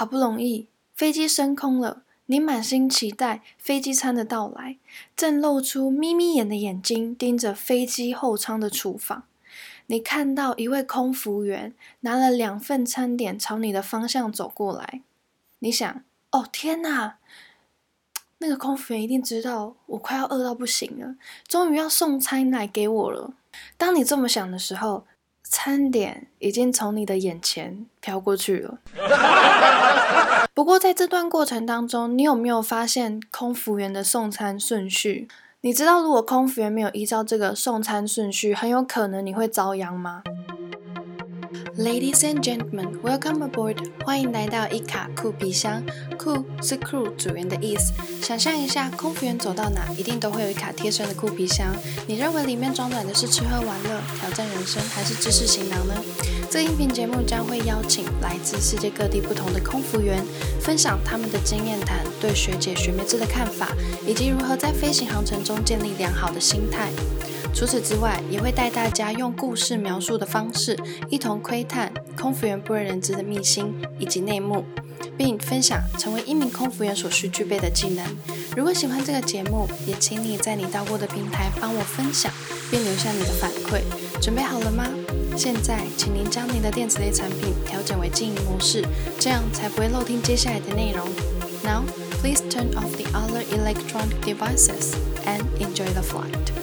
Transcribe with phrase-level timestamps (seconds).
[0.00, 4.78] 好不容易飞机升空了，你满心期待飞机餐的到来，
[5.14, 9.24] 正露出眯眯眼的眼睛盯着飞机后舱的厨房。
[9.88, 15.02] 你看到一位空服员拿了两份餐点朝你的方向走过来，
[15.58, 17.18] 你想：哦天哪！
[18.38, 23.34] 那个空服员一定知道我快要饿到不行了，终于要送餐来给我了。
[23.76, 25.04] 当你这么想的时候，
[25.52, 28.78] 餐点已经从你的眼前飘过去了。
[30.54, 35.26] 不过在这段过程当中，你有没有发现空服员的送餐顺序？
[35.62, 40.22] 你知道如果空服员没有依照这个送餐顺序，很有可能你会遭殃吗
[41.76, 43.76] ？Ladies and gentlemen, welcome aboard！
[44.04, 45.82] 欢迎来到一卡酷皮箱。
[46.18, 47.92] 酷是 crew 组员的意思。
[48.22, 51.74] 想象一下，空服员走到哪，一定都会有一卡贴身的酷皮箱。
[52.06, 55.94] 你认为里面装载的是吃喝玩乐、挑战人生，还是知识行囊呢？
[56.50, 60.24] 这音频节目将会邀请来自世界各地不同的空服员，
[60.60, 63.68] 分享他们的经验谈、对学姐学妹制的看法，
[64.06, 66.90] 以及如何在飞行航程中建立良好的心态。
[67.60, 70.74] 除此之外，也会带大家用故事描述的方式，
[71.10, 74.64] 一同窥探空服员不为人知的秘辛以及内幕，
[75.18, 78.02] 并分享成为一名空服员所需具备的技能。
[78.56, 82.32] 如果喜欢这个节目，也请你在你到过的平台帮我分享，
[82.70, 83.82] 并留下你的反馈。
[84.22, 84.86] 准备好了吗？
[85.36, 88.82] 现在，请您将您的电子类产品调整为静音模式，
[89.18, 91.06] 这样才不会漏听接下来的内容。
[91.62, 91.84] Now,
[92.22, 94.94] please turn off the other electronic devices
[95.26, 96.59] and enjoy the flight.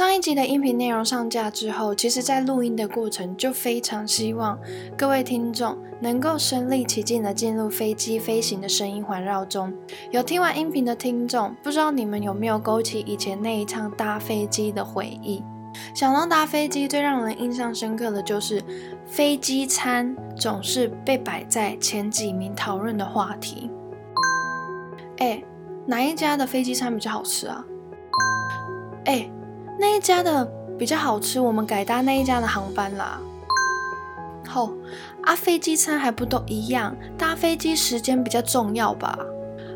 [0.00, 4.58] 上一集的音频内容上架之后，其实在录音的过程就非常希望
[4.96, 9.70] 各位听众能够身临其境的进入飞机飞行的声音环绕中。
[10.10, 15.44] 有听完音频的听众，不知道你们有没有勾起以前那一趟搭飞机的回忆？
[15.94, 18.64] 想到搭飞机，最让人印象深刻的就是
[19.04, 23.70] 飞机餐总是被摆在前几名讨论的话题。
[25.18, 25.44] 哎，
[25.84, 27.62] 哪一家的飞机餐比较好吃啊？
[29.04, 29.30] 哎。
[29.80, 30.44] 那一家的
[30.78, 33.18] 比较好吃，我们改搭那一家的航班啦。
[34.46, 34.74] 吼，
[35.22, 36.94] 啊，飞机餐还不都一样？
[37.16, 39.18] 搭飞机时间比较重要吧？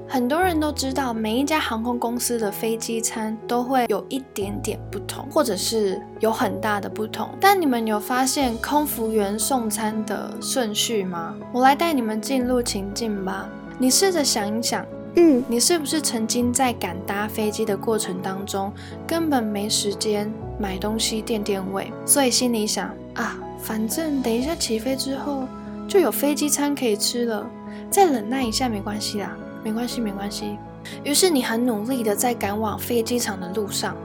[0.06, 7.30] 很多人都知道，每一家航空公司的飞机餐都会有一点点不同，或者是有很大的不同。
[7.40, 11.34] 但你们有发现空服员送餐的顺序吗？
[11.50, 13.48] 我来带你们进入情境吧。
[13.78, 14.84] 你试着想一想。
[15.16, 18.72] 嗯，你是不是曾经在赶搭飞机的过程当中，
[19.06, 25.44] 根本没时间买东西垫垫胃，所以心里想啊，反正等一下起飞之后
[25.86, 27.48] 就有飞机餐可以吃了，
[27.88, 30.58] 再忍耐一下没关系啦，没关系没关系。
[31.04, 33.96] 于是你很努力的在赶往飞机场的路上，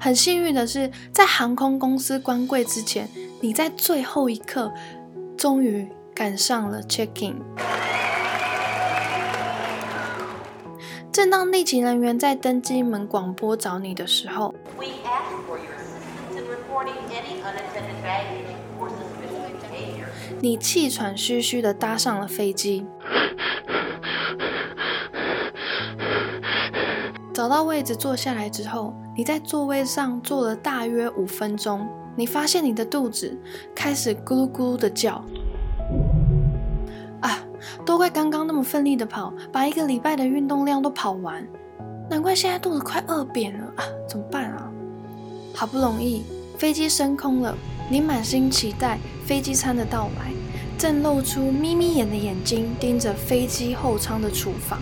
[0.00, 3.08] 很幸运的是，在航空公司关柜之前，
[3.40, 4.72] 你在最后一刻。
[5.38, 7.40] 终于赶上了 check in。
[11.12, 14.52] 正当地勤人员在登机门广播找你的时候，
[20.40, 22.84] 你气喘吁吁的搭上了飞机。
[27.32, 31.88] 找到位置坐下来之后，你在座位上坐了大约五分钟。
[32.18, 33.32] 你发现你的肚子
[33.76, 35.24] 开始咕噜咕噜的叫，
[37.20, 37.38] 啊，
[37.86, 41.46] 都怪刚刚那么奋力的跑，把一个礼拜的运动量都跑完，
[42.10, 43.84] 难怪现在肚子快饿扁了啊！
[44.08, 44.68] 怎么办啊？
[45.54, 46.24] 好不容易
[46.58, 47.56] 飞机升空了，
[47.88, 50.32] 你满心期待飞机餐的到来，
[50.76, 54.80] 正露出眯眯眼的眼睛盯着飞机后舱的厨房，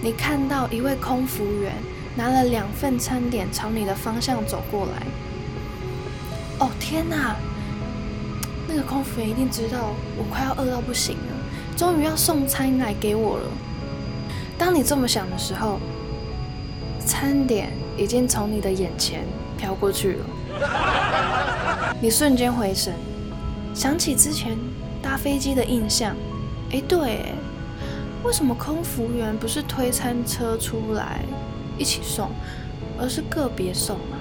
[0.00, 1.72] 你看到一位空服员
[2.14, 5.04] 拿了两份餐点朝你的方向走过来。
[6.60, 7.36] 哦天哪！
[8.68, 11.34] 那个空服员一定知道我快要饿到不行了，
[11.76, 13.48] 终于要送餐来给我了。
[14.56, 15.80] 当你这么想的时候，
[17.04, 19.24] 餐点已经从你的眼前
[19.56, 20.26] 飘过去了。
[22.00, 22.94] 你瞬间回神，
[23.74, 24.56] 想起之前
[25.02, 26.14] 搭飞机的印象。
[26.72, 27.34] 哎，对，
[28.22, 31.24] 为什么空服员不是推餐车出来
[31.78, 32.30] 一起送，
[33.00, 34.19] 而是个别送啊？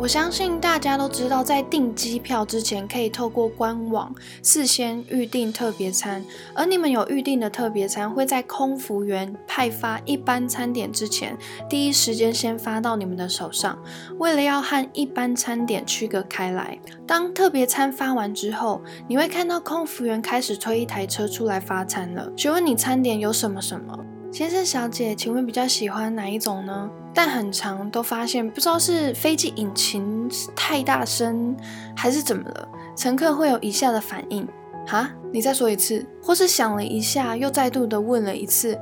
[0.00, 4.14] 我相信大家都知道，在订机票之前可以透过官网
[4.44, 6.24] 事先预订特别餐，
[6.54, 11.36] 而你们有预订的特别餐会在空服员派发一般餐点之前，
[11.68, 13.76] 第一时间先发到你们的手上。
[14.18, 23.98] 为了要和一般餐点区隔开来，当特别餐发完之后，你会看到空服员开始推一台车出来发餐了，询问你餐点有什么什么。
[24.38, 26.88] 先生小姐，请问比较喜欢哪一种呢？
[27.12, 31.56] 但很长都发现，不知道是飞机引擎太大声，
[31.96, 34.46] 还是怎么了，乘客会有以下的反应：
[34.86, 38.78] 哈，你再说一次，或是想了一下，又再度的问了一次，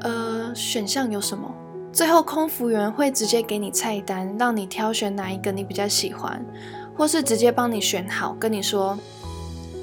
[0.00, 1.54] 呃，选项有什么？
[1.92, 6.42] 最后空服员会直接给你菜单，让你挑选哪一个你比较喜欢，
[6.96, 8.98] 或是直接帮你选好，跟你说，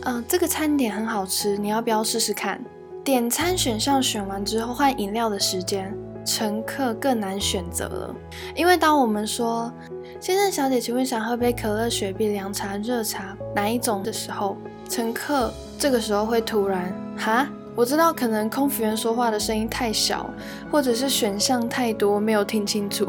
[0.01, 2.59] 嗯，这个餐点很好吃，你要不要试试看？
[3.05, 8.15] 点餐选项选完之后，换饮料的时间，乘客更难选择了。
[8.55, 9.71] 因为当我们说
[10.19, 14.57] “先生小姐，请问想喝杯可乐、雪碧、凉茶、热茶哪一种”的时候，
[14.89, 17.47] 乘客这个时候会突然“哈”，
[17.77, 20.27] 我知道可能空服员说话的声音太小，
[20.71, 23.07] 或者是选项太多没有听清楚，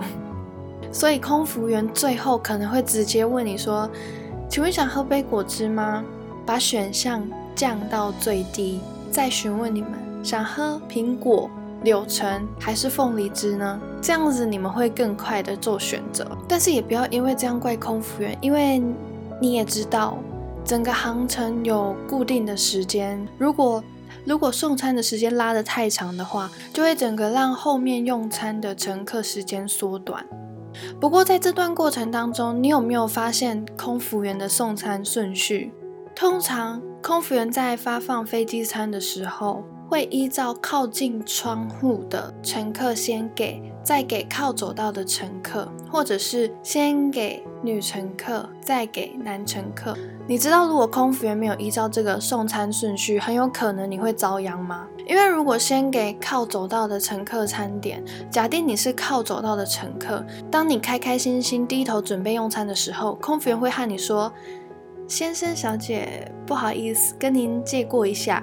[0.92, 3.90] 所以空服员最后可能会直接问你说
[4.46, 6.04] ：“请问想喝杯果汁吗？”
[6.44, 8.78] 把选项降到最低。
[9.10, 9.90] 再询问你们
[10.22, 11.50] 想喝苹果、
[11.82, 13.80] 柳橙还是凤梨汁呢？
[14.02, 16.26] 这样子你们会更快的做选择。
[16.48, 18.82] 但是也不要因为这样怪空服员，因为
[19.40, 20.18] 你也知道
[20.64, 23.82] 整个航程有固定的时间，如果
[24.24, 30.26] 如果送餐的时间拉得太长的话，就会整个让后面用餐的乘客时间缩短。
[31.00, 35.72] 不过在这段过程当中，你有没有发现空服员的送餐顺序？
[36.16, 36.82] 通常。
[37.02, 49.94] 空服员在发放飞机餐的时候，会依照靠近窗户的乘客先给，再给靠走道的乘客，或者是先给女乘客，再给男乘客。
[50.26, 54.88] 你知道，如果空服员没有依照这个送餐顺序，很有可能你会遭殃吗？
[55.06, 64.32] 因为如果先给靠走道的乘客餐点，假定你是靠走道的乘客，当你开开心心低头准备用餐的时候，空服员会和你说。
[65.08, 68.42] 先生、小姐，不好意思，跟您借过一下。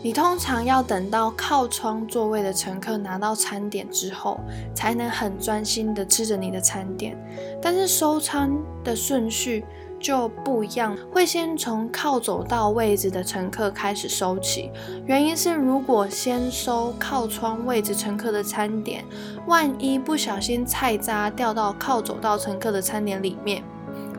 [0.00, 4.38] 你通常要等到靠窗座位的乘客拿到餐点之后，
[4.72, 7.18] 才能很专心的吃着你的餐点。
[7.60, 9.64] 但是收餐的顺序
[9.98, 14.70] 就不一样，会先从靠走道位置的乘客开始收起。
[15.04, 19.04] 原因是，如果先收靠窗位置乘客的餐点，
[19.48, 23.64] 万一不小心菜渣掉到靠走道乘客的餐点里面。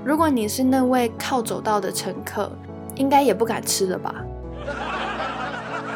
[0.04, 2.52] 如果你是那位靠走道的乘客，
[2.96, 4.16] 应该也不敢吃了吧？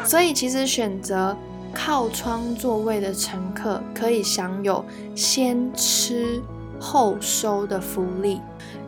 [0.04, 1.36] 所以其实选择
[1.72, 4.84] 靠窗座位的乘客可以享有
[5.14, 6.42] 先吃
[6.78, 8.40] 后收的福利。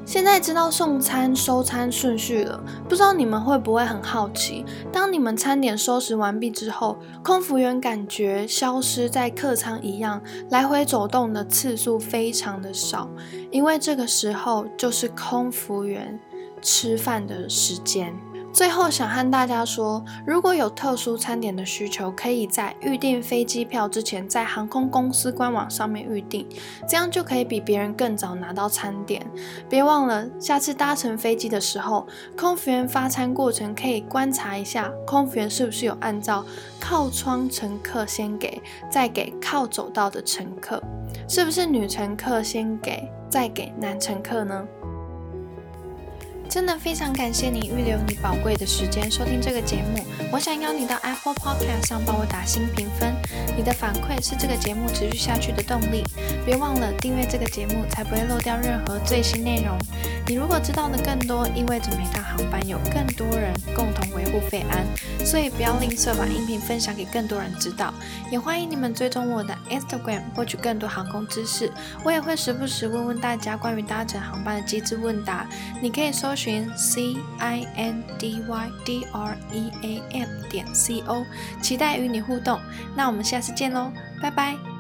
[0.07, 4.65] 现在知道送餐收餐顺序了，不知道你们会不会很好奇？
[4.93, 13.11] 当你们餐点收拾完毕之后，空服员感觉消失在客舱一样，来回走动的次数非常的少，
[13.51, 16.19] 因为这个时候就是空服员
[16.63, 18.15] 吃饭的时间。
[18.57, 26.49] 最后想和大家说，如果有特殊餐点的需求，可以在预订飞机票之前，在航空公司官网上面预订，
[26.89, 29.21] 这样就可以比别人更早拿到餐点。
[29.69, 36.43] 别忘了，下次搭乘飞机的时候，空服员发餐过程可以观察一下，空服员是不是有按照
[36.81, 40.83] 靠窗乘客先给，再给靠走道的乘客，
[41.29, 44.67] 是不是女乘客先给，再给男乘客呢？
[46.49, 50.05] 真的非常感谢你预留你宝贵的时间收听这个节目。
[50.33, 53.15] 我想邀你到 Apple Podcast 上帮我打新评分，
[53.57, 56.03] 你的反馈是这个节目持续下去的动力。
[56.45, 59.77] 别忘了订阅这个节目，才不会漏掉任何最新内容。
[60.29, 64.87] 你如果知道的更多，意味着每趟航班有更多人共同维护费安，
[65.25, 67.93] 所以不要吝啬把音频分享给更多人知道。
[68.31, 71.71] 也欢迎你们追踪我的 Instagram 获取更多航空知识。
[72.05, 75.47] 我也会时不时问问大家关于搭乘航班的机智问答，
[75.83, 76.37] 你可以搜。
[76.37, 81.25] 寻 c i n d y d r e a m 点 c o，
[81.63, 82.61] 期待与你互动。
[82.95, 84.76] 那我们下次见喽，拜拜。